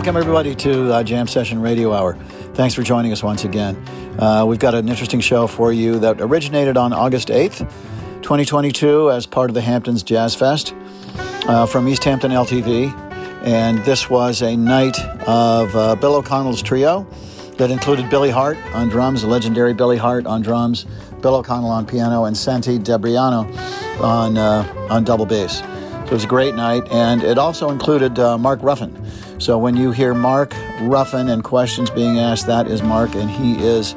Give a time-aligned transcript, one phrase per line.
[0.00, 2.14] Welcome, everybody, to uh, Jam Session Radio Hour.
[2.54, 3.76] Thanks for joining us once again.
[4.18, 7.58] Uh, we've got an interesting show for you that originated on August 8th,
[8.22, 10.74] 2022, as part of the Hamptons Jazz Fest
[11.46, 12.90] uh, from East Hampton LTV.
[13.44, 14.98] And this was a night
[15.28, 17.06] of uh, Bill O'Connell's trio
[17.58, 20.86] that included Billy Hart on drums, the legendary Billy Hart on drums,
[21.20, 23.44] Bill O'Connell on piano, and Santi Debriano
[24.00, 25.58] on, uh, on double bass.
[25.58, 28.96] So it was a great night, and it also included uh, Mark Ruffin.
[29.40, 33.54] So when you hear Mark Ruffin and questions being asked, that is Mark, and he
[33.54, 33.94] is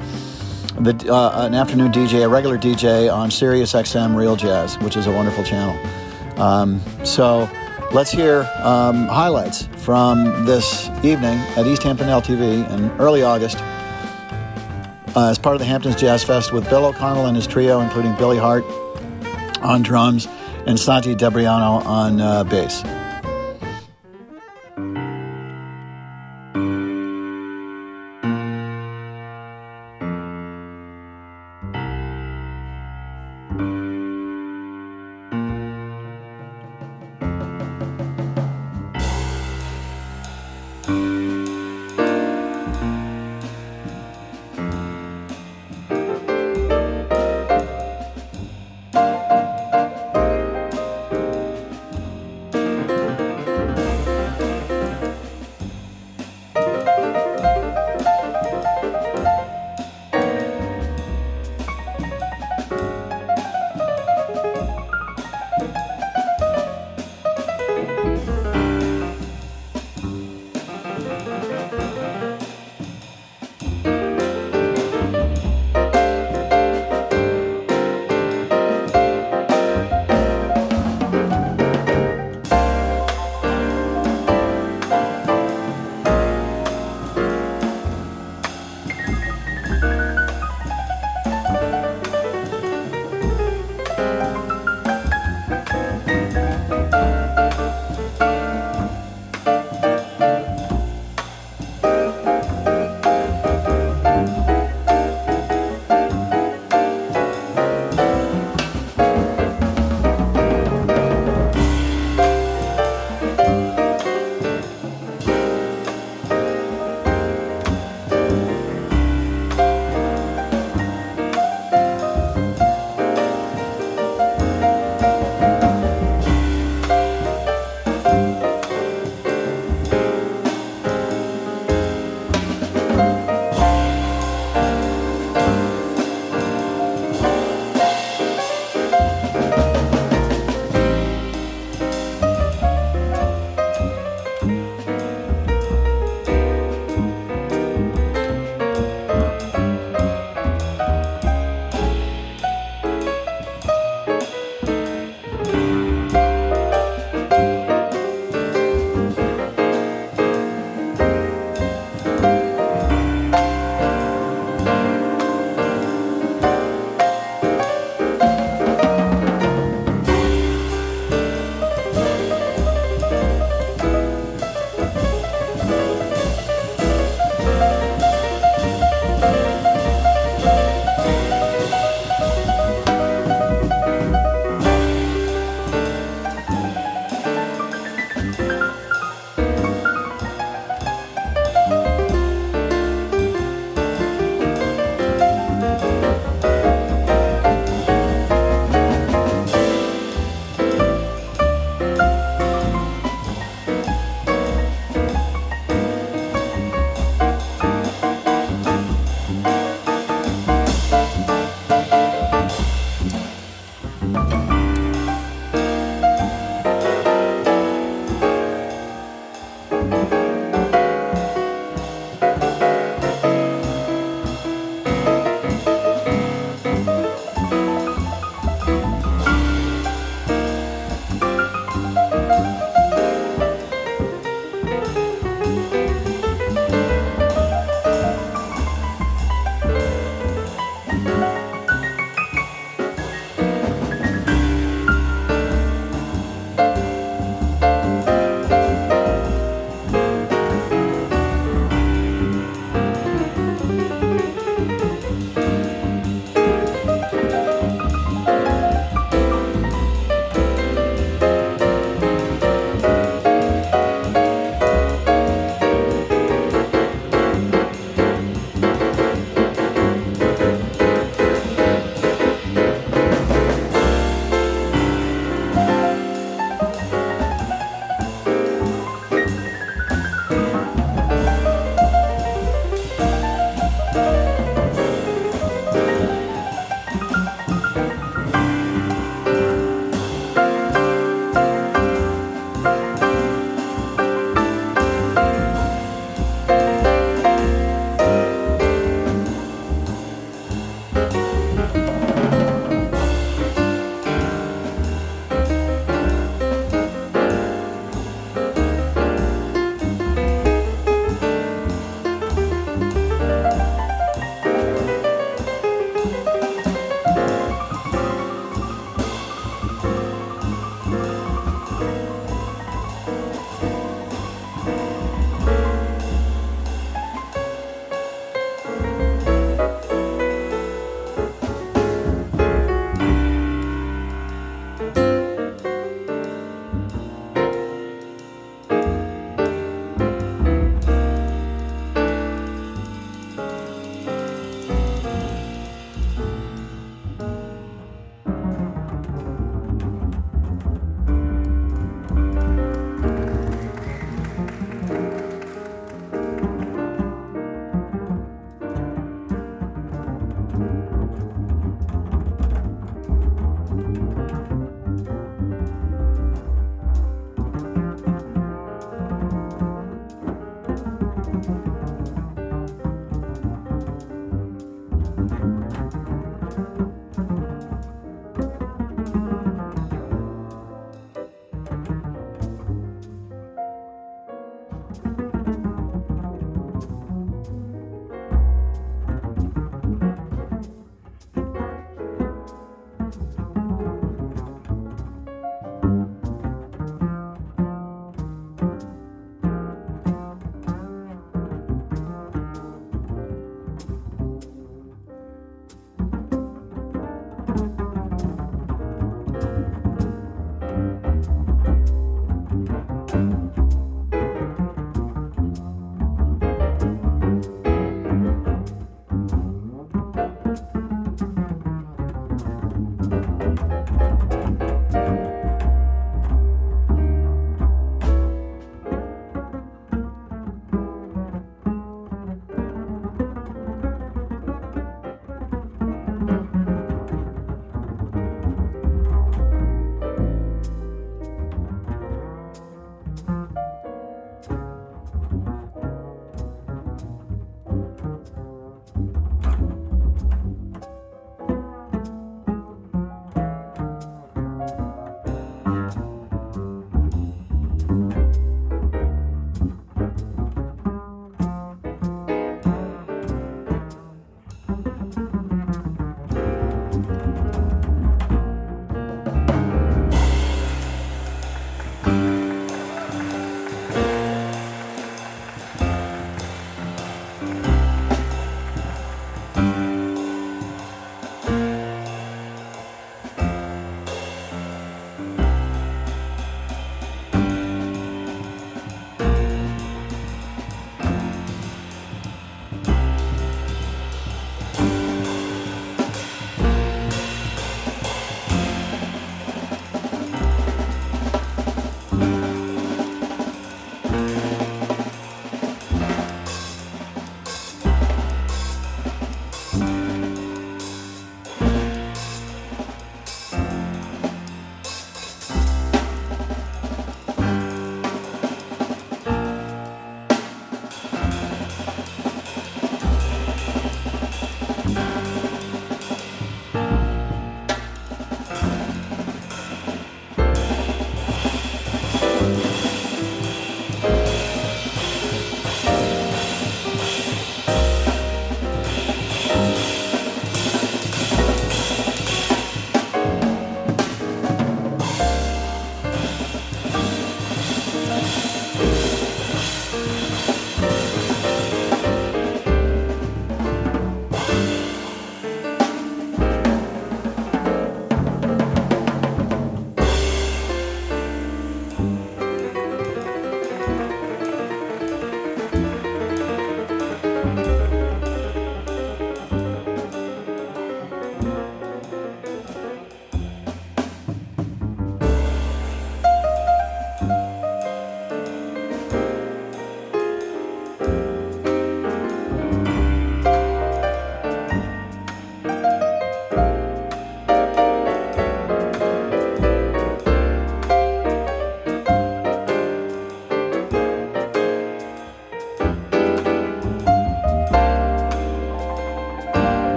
[0.79, 5.05] the, uh, an afternoon DJ, a regular DJ on Sirius XM Real Jazz, which is
[5.05, 5.77] a wonderful channel.
[6.41, 7.49] Um, so
[7.91, 15.29] let's hear um, highlights from this evening at East Hampton LTV in early August uh,
[15.29, 18.37] as part of the Hamptons Jazz Fest with Bill O'Connell and his trio, including Billy
[18.37, 18.63] Hart
[19.61, 20.25] on drums
[20.65, 22.81] and Santi Debriano on uh, bass.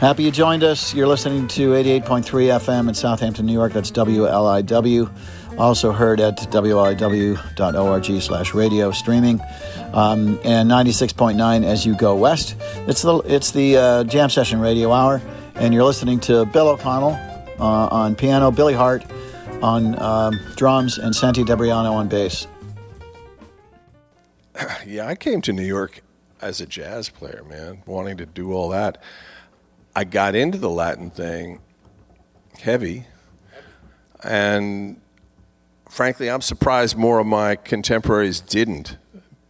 [0.00, 0.94] Happy you joined us.
[0.94, 3.74] You're listening to 88.3 FM in Southampton, New York.
[3.74, 5.12] That's WLIW.
[5.58, 9.42] Also heard at wliw.org slash radio streaming.
[9.92, 12.56] Um, and 96.9 as you go west.
[12.88, 15.20] It's the, it's the uh, Jam Session Radio Hour.
[15.56, 17.18] And you're listening to Bill O'Connell
[17.58, 19.04] uh, on piano, Billy Hart
[19.60, 22.46] on um, drums, and Santi Debriano on bass.
[24.86, 26.02] Yeah, I came to New York
[26.40, 28.96] as a jazz player, man, wanting to do all that.
[30.00, 31.60] I got into the Latin thing
[32.58, 33.04] heavy,
[34.24, 34.98] and
[35.90, 38.96] frankly, I'm surprised more of my contemporaries didn't,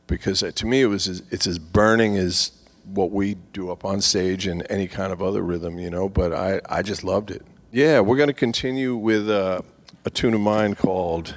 [0.09, 2.51] because to me it was as, it's as burning as
[2.85, 6.09] what we do up on stage and any kind of other rhythm, you know.
[6.09, 7.47] But I, I just loved it.
[7.71, 9.65] Yeah, we're going to continue with a,
[10.05, 11.37] a tune of mine called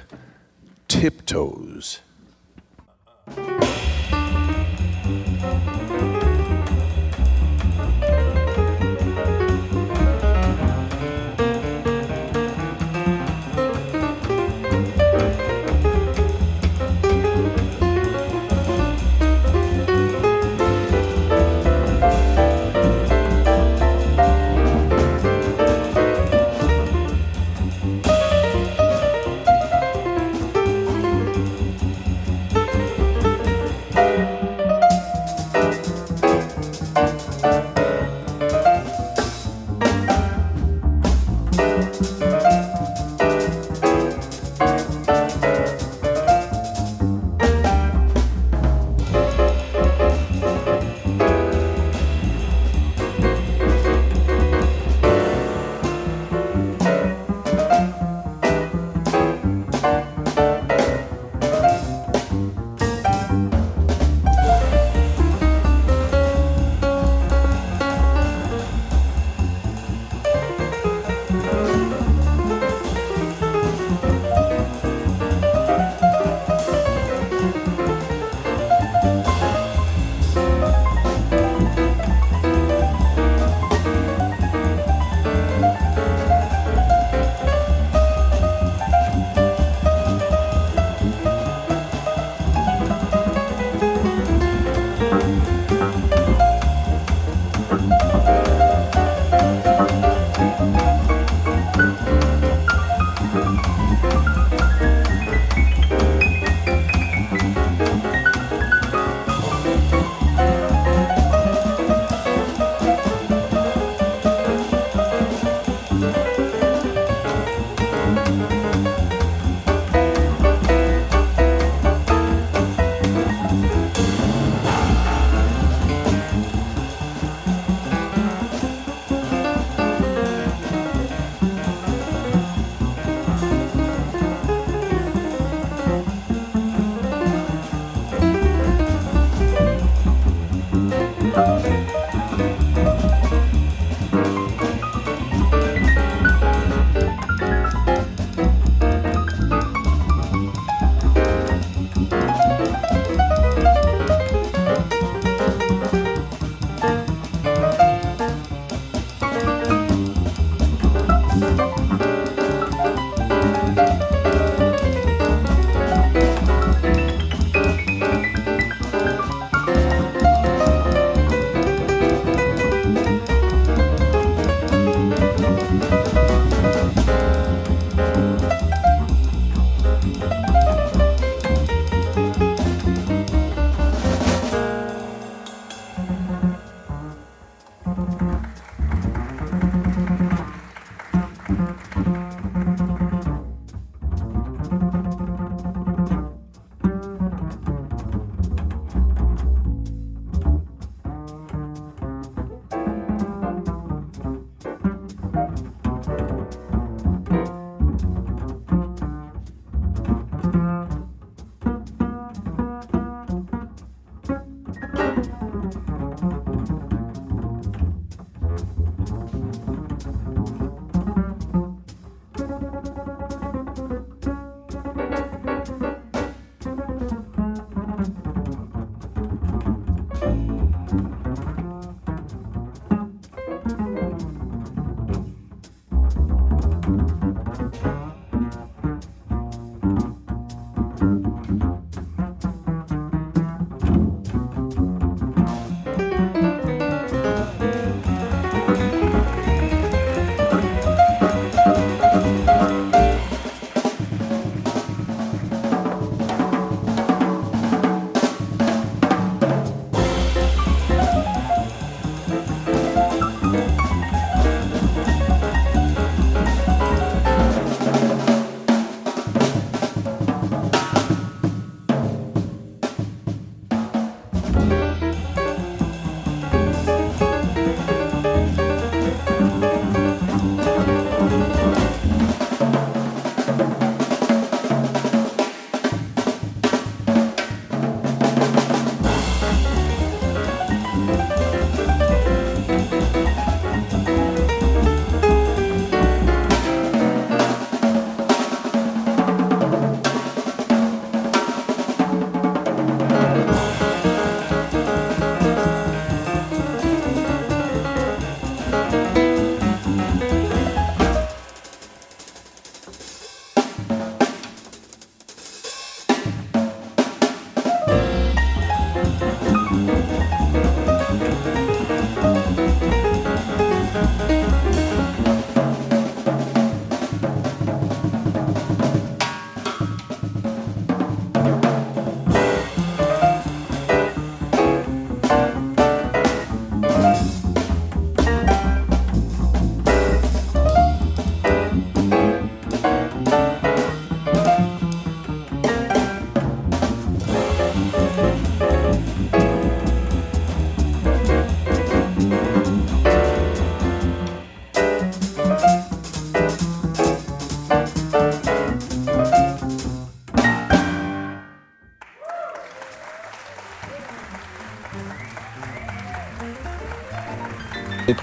[0.88, 2.00] Tiptoes.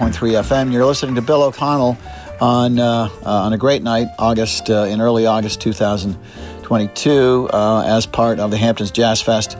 [0.01, 0.73] 101.3 FM.
[0.73, 1.95] You're listening to Bill O'Connell
[2.39, 8.07] on uh, uh, on a great night, August uh, in early August 2022, uh, as
[8.07, 9.55] part of the Hamptons Jazz Fest,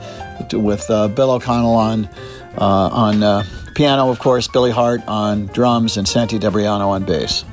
[0.52, 2.06] with uh, Bill O'Connell on
[2.58, 7.44] uh, on piano, of course, Billy Hart on drums, and Santi Debriano on bass.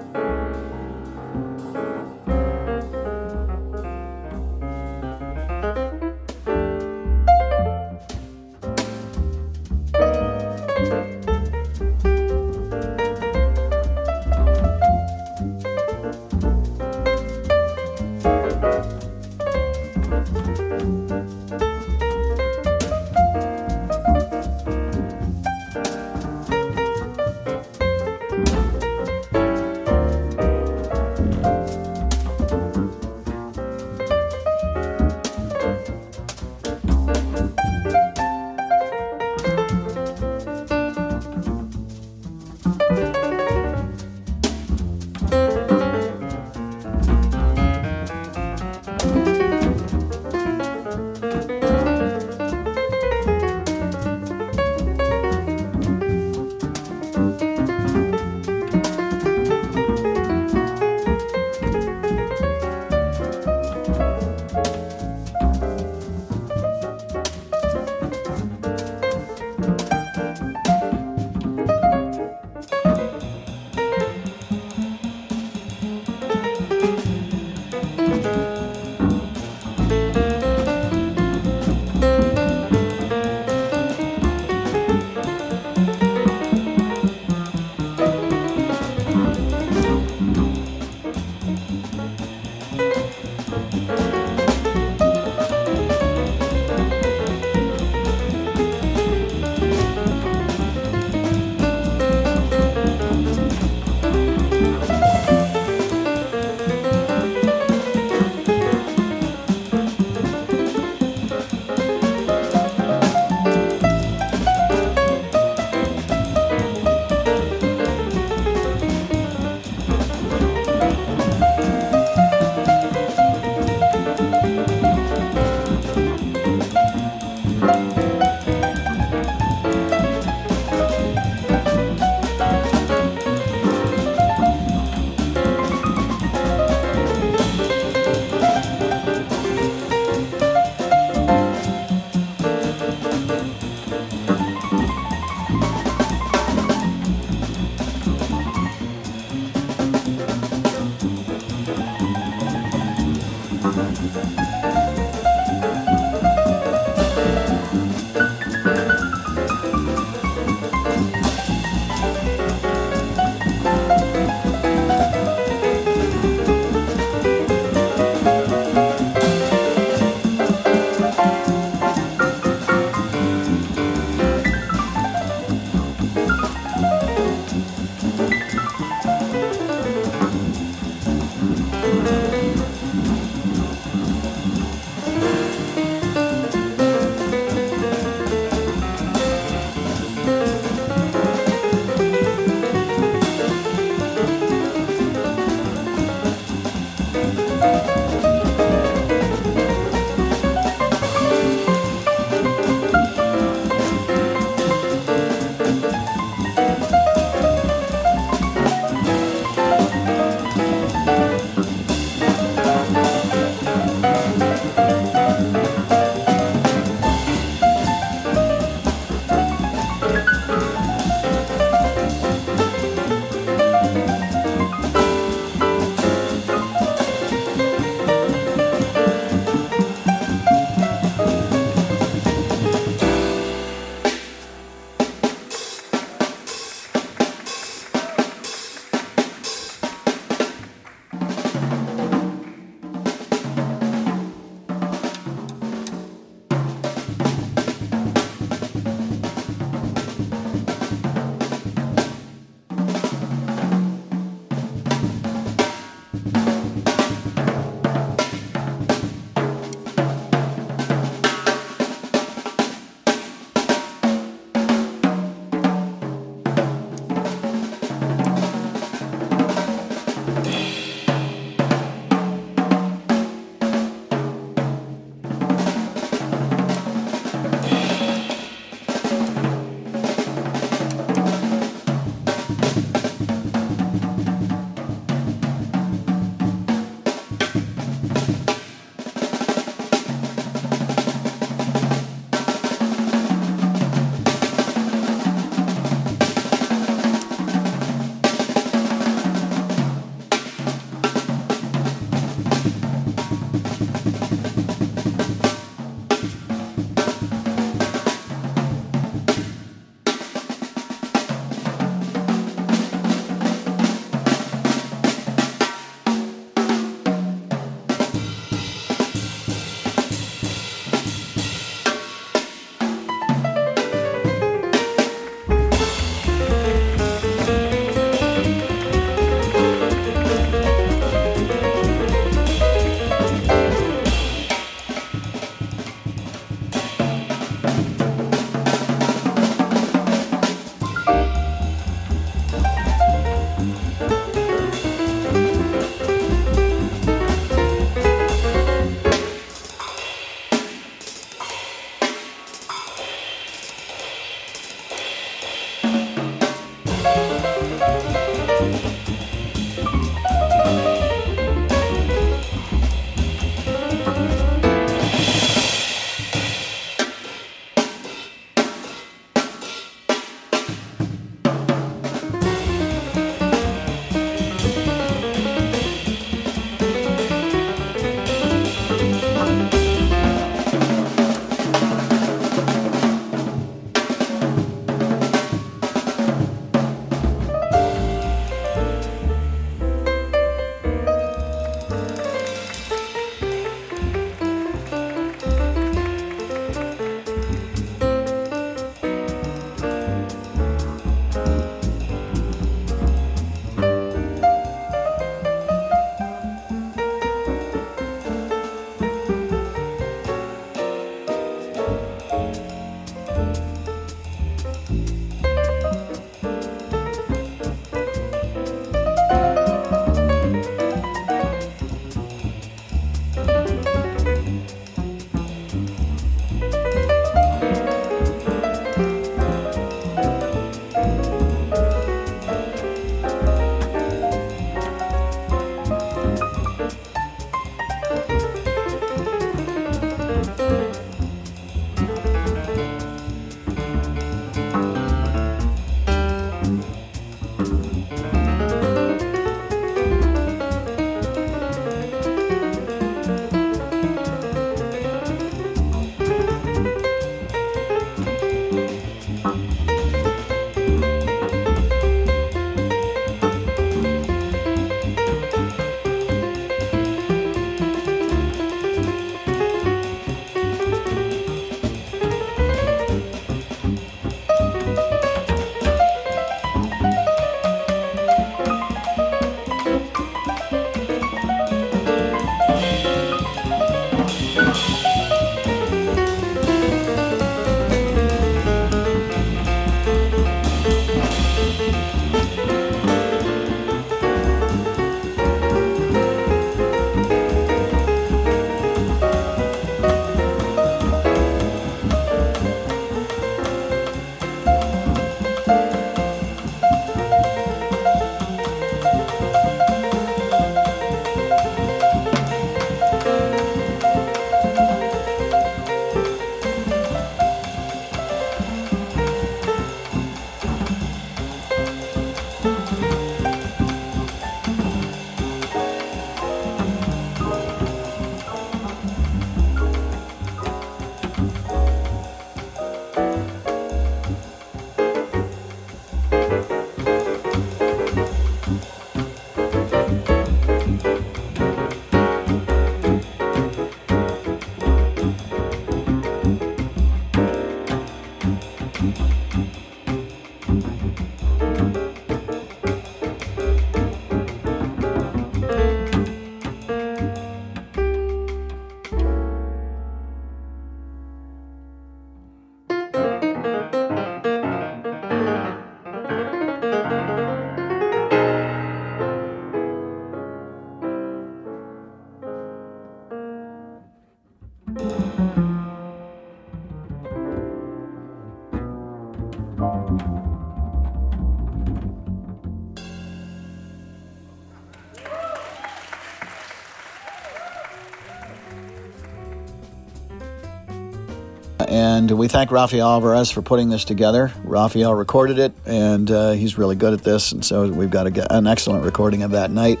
[592.30, 594.52] And we thank Rafael Alvarez for putting this together.
[594.64, 598.52] Rafael recorded it, and uh, he's really good at this, and so we've got a,
[598.54, 600.00] an excellent recording of that night.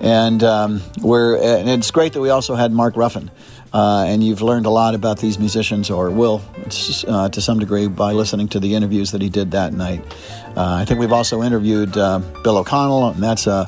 [0.00, 3.30] And um, we're and it's great that we also had Mark Ruffin.
[3.72, 6.42] Uh, and you've learned a lot about these musicians, or will
[7.08, 10.02] uh, to some degree, by listening to the interviews that he did that night.
[10.56, 13.66] Uh, I think we've also interviewed uh, Bill O'Connell, and that's a,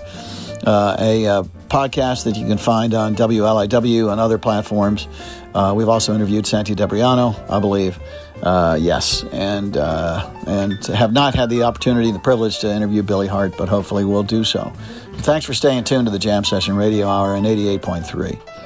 [0.66, 5.06] uh, a, a, podcast that you can find on WLIW and other platforms.
[5.54, 7.98] Uh, we've also interviewed Santi Debriano, I believe.
[8.42, 13.68] yes, and and have not had the opportunity, the privilege to interview Billy Hart, but
[13.68, 14.72] hopefully we'll do so.
[15.18, 18.57] Thanks for staying tuned to the Jam Session Radio Hour in 88.3.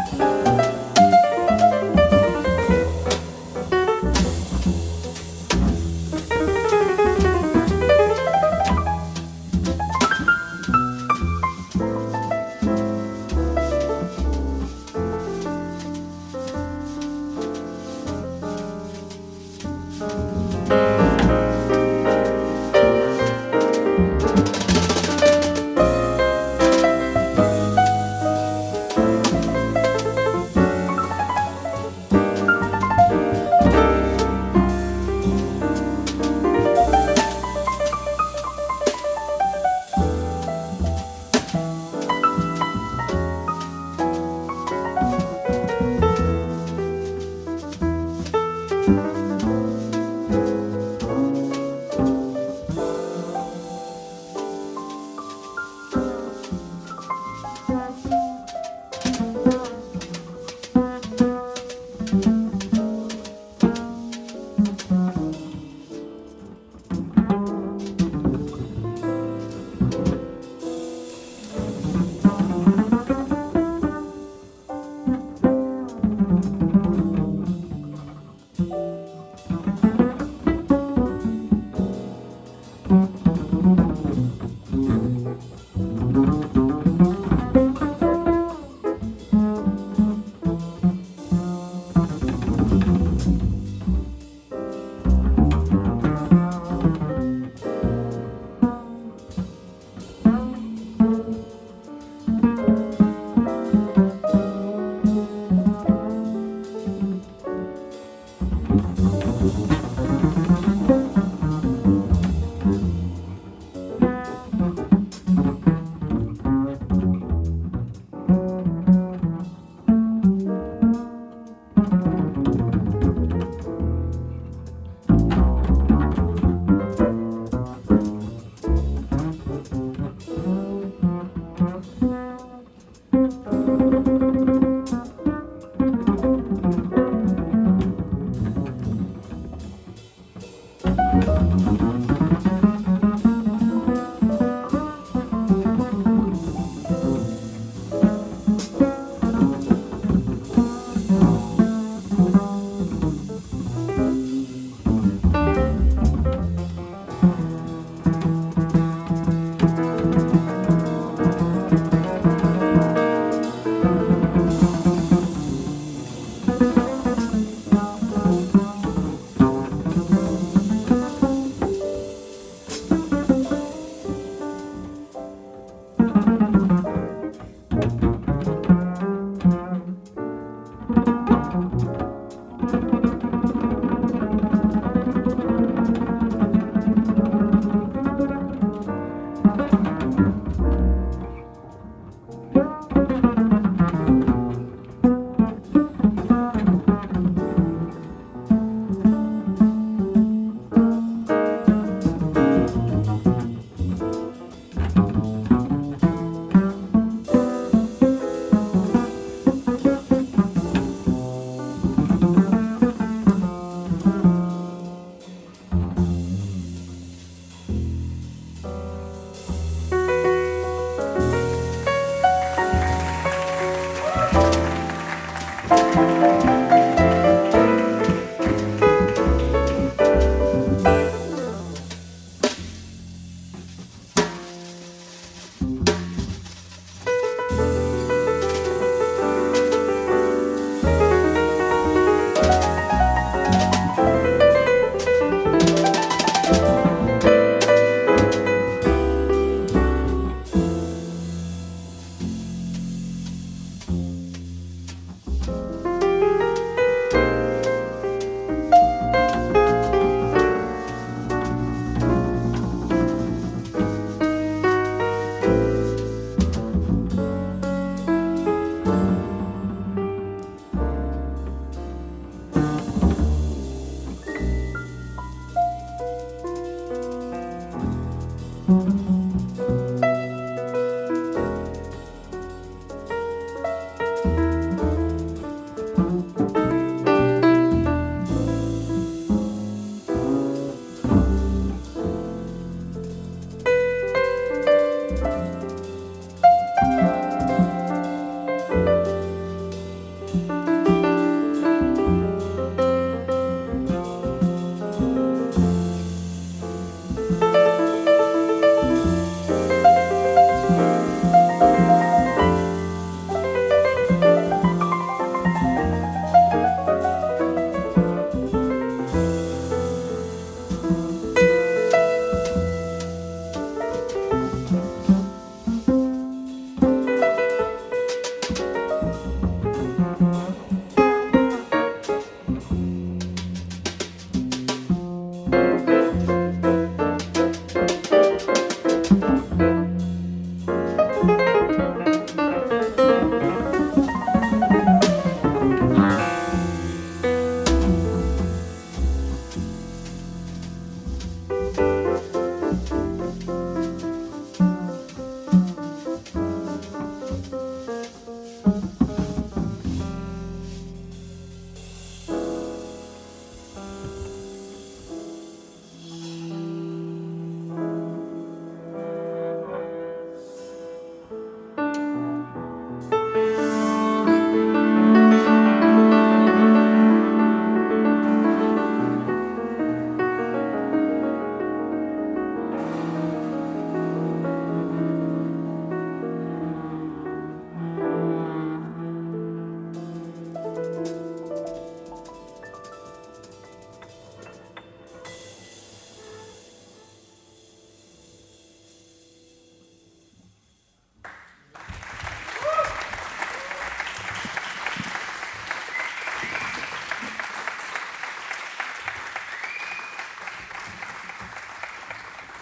[0.00, 0.99] うん。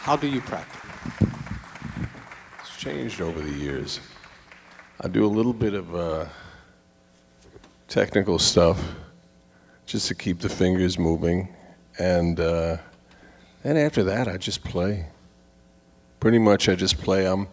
[0.08, 0.80] How do you practice?
[2.60, 4.00] It's changed over the years.
[5.02, 6.24] I do a little bit of uh,
[7.88, 8.82] technical stuff
[9.84, 11.54] just to keep the fingers moving,
[11.98, 12.78] and uh,
[13.62, 15.08] then after that, I just play.
[16.20, 17.26] Pretty much, I just play.
[17.26, 17.46] I'm,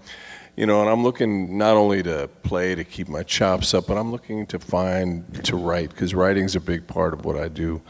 [0.55, 3.97] you know, and I'm looking not only to play to keep my chops up, but
[3.97, 7.81] I'm looking to find to write because writing's a big part of what I do.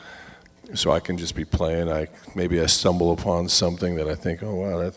[0.74, 1.92] So I can just be playing.
[1.92, 4.96] I maybe I stumble upon something that I think, oh wow, that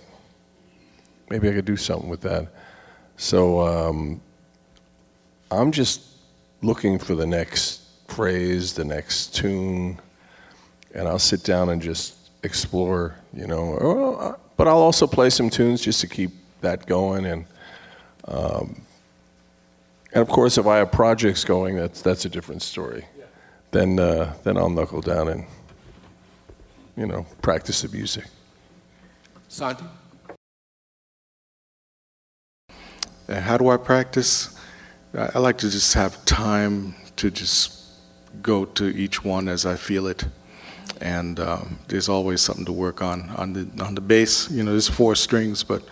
[1.31, 2.49] maybe I could do something with that.
[3.17, 4.21] So um,
[5.51, 6.03] I'm just
[6.63, 10.01] looking for the next phrase, the next tune,
[10.95, 14.37] and I'll sit down and just explore, you know.
[14.57, 17.45] But I'll also play some tunes just to keep that going, and
[18.27, 18.83] um,
[20.13, 23.05] and of course, if I have projects going, that's that's a different story.
[23.19, 23.25] Yeah.
[23.71, 25.45] Then uh, then I'll knuckle down and
[26.99, 28.25] you know practice the music.
[29.49, 29.85] Santi.
[33.29, 34.59] How do I practice?
[35.15, 37.79] I like to just have time to just
[38.43, 40.25] go to each one as I feel it.
[41.01, 43.31] And um, there's always something to work on.
[43.37, 45.83] On the, on the bass, you know, there's four strings, but,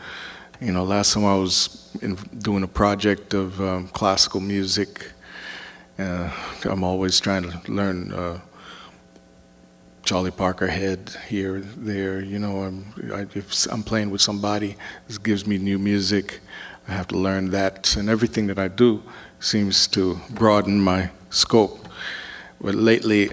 [0.61, 5.13] you know, last time I was in, doing a project of um, classical music,
[5.99, 6.31] uh,
[6.65, 8.41] I'm always trying to learn uh,
[10.07, 12.21] Charlie Parker head here, there.
[12.21, 14.77] You know, I'm, I, if I'm playing with somebody,
[15.09, 16.39] this gives me new music.
[16.87, 19.03] I have to learn that, and everything that I do
[19.41, 21.89] seems to broaden my scope.
[22.61, 23.31] But lately,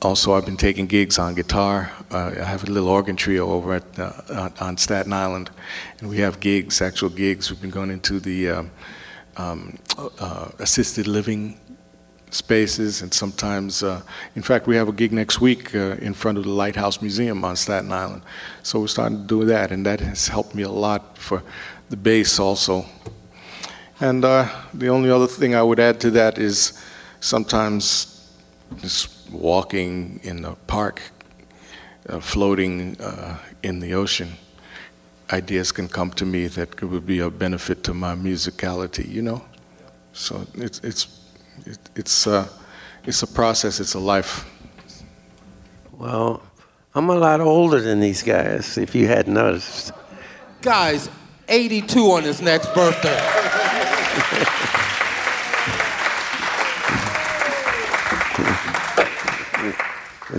[0.00, 1.90] also, I've been taking gigs on guitar.
[2.12, 5.50] Uh, I have a little organ trio over at uh, on Staten Island,
[5.98, 7.50] and we have gigs, actual gigs.
[7.50, 8.70] We've been going into the um,
[9.36, 11.58] um, uh, assisted living
[12.34, 14.02] spaces, and sometimes, uh,
[14.34, 17.44] in fact, we have a gig next week uh, in front of the Lighthouse Museum
[17.44, 18.22] on Staten Island.
[18.62, 21.42] So we're starting to do that, and that has helped me a lot for
[21.90, 22.86] the bass also.
[24.00, 26.72] And uh, the only other thing I would add to that is
[27.20, 28.28] sometimes
[28.80, 31.00] just walking in the park,
[32.08, 34.32] uh, floating uh, in the ocean,
[35.32, 39.44] ideas can come to me that would be a benefit to my musicality, you know?
[40.12, 41.23] So it's, it's,
[41.66, 42.48] it, it's, uh,
[43.04, 44.48] it's a process, it's a life.
[45.92, 46.42] Well,
[46.94, 49.92] I'm a lot older than these guys, if you hadn't noticed.
[50.62, 51.08] Guys,
[51.48, 53.18] 82 on his next birthday.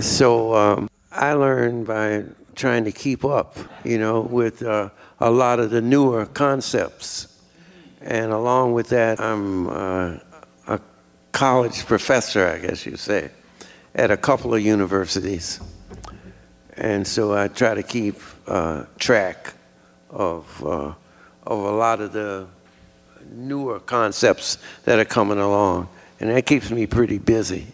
[0.00, 4.90] so um, I learned by trying to keep up, you know, with uh,
[5.20, 7.28] a lot of the newer concepts.
[8.00, 10.18] And along with that, I'm uh, a
[11.36, 13.28] college professor, I guess you'd say,
[13.94, 15.60] at a couple of universities.
[16.78, 18.16] And so I try to keep
[18.46, 19.52] uh, track
[20.08, 20.94] of, uh,
[21.42, 22.46] of a lot of the
[23.30, 25.90] newer concepts that are coming along.
[26.20, 27.66] And that keeps me pretty busy.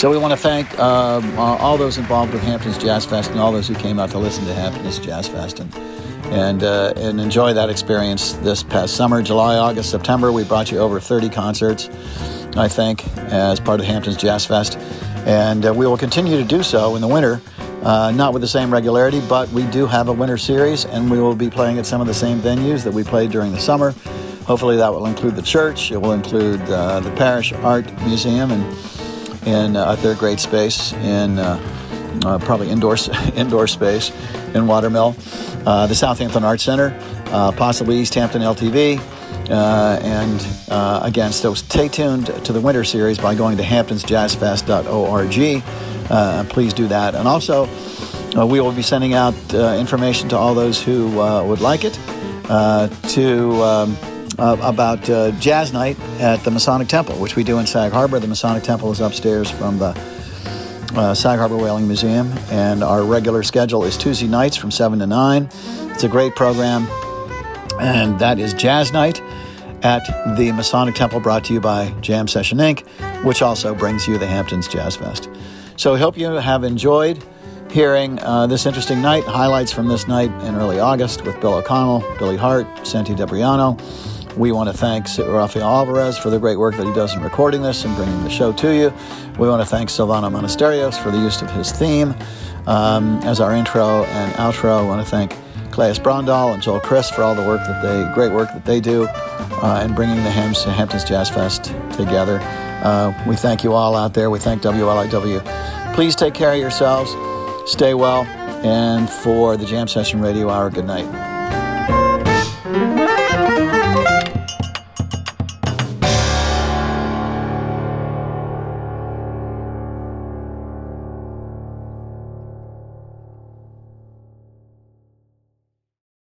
[0.00, 3.52] So we want to thank um, all those involved with Hamptons Jazz Fest and all
[3.52, 5.74] those who came out to listen to Hamptons Jazz Fest and
[6.32, 10.32] and uh, and enjoy that experience this past summer, July, August, September.
[10.32, 11.90] We brought you over 30 concerts,
[12.56, 14.78] I think, as part of Hamptons Jazz Fest,
[15.26, 17.42] and uh, we will continue to do so in the winter.
[17.82, 21.20] Uh, not with the same regularity, but we do have a winter series, and we
[21.20, 23.90] will be playing at some of the same venues that we played during the summer.
[24.46, 25.92] Hopefully, that will include the church.
[25.92, 28.64] It will include uh, the Parrish Art Museum and
[29.46, 31.58] in uh, their great space in uh,
[32.24, 32.96] uh, probably indoor
[33.34, 34.10] indoor space
[34.54, 35.16] in Watermill,
[35.64, 39.00] uh, the Southampton Arts Center, uh, possibly East Hampton LTV.
[39.50, 40.46] And
[41.04, 46.50] again, so stay tuned to the winter series by going to hamptonsjazzfest.org.
[46.50, 47.14] please do that.
[47.14, 47.66] And also,
[48.46, 51.08] we will be sending out information to all those who
[51.46, 51.98] would like it
[53.08, 53.62] to.
[53.62, 53.96] Um,
[54.40, 58.18] uh, about uh, Jazz Night at the Masonic Temple, which we do in Sag Harbor.
[58.18, 59.94] The Masonic Temple is upstairs from the
[60.94, 65.06] uh, Sag Harbor Whaling Museum, and our regular schedule is Tuesday nights from 7 to
[65.06, 65.48] 9.
[65.92, 66.88] It's a great program,
[67.78, 69.20] and that is Jazz Night
[69.82, 72.86] at the Masonic Temple, brought to you by Jam Session Inc.,
[73.24, 75.28] which also brings you the Hamptons Jazz Fest.
[75.76, 77.22] So I hope you have enjoyed
[77.70, 82.00] hearing uh, this interesting night, highlights from this night in early August with Bill O'Connell,
[82.18, 83.78] Billy Hart, Santi Debriano.
[84.40, 87.60] We want to thank Rafael Alvarez for the great work that he does in recording
[87.60, 88.90] this and bringing the show to you.
[89.38, 92.14] We want to thank Silvano Monasterios for the use of his theme
[92.66, 94.78] um, as our intro and outro.
[94.78, 95.36] I want to thank
[95.72, 98.80] Claes Brondal and Joel Chriss for all the work that they, great work that they
[98.80, 102.40] do uh, in bringing the Hamptons Jazz Fest together.
[102.82, 104.30] Uh, we thank you all out there.
[104.30, 105.94] We thank WLIW.
[105.94, 107.10] Please take care of yourselves.
[107.70, 108.24] Stay well.
[108.64, 113.19] And for the Jam Session Radio Hour, good night.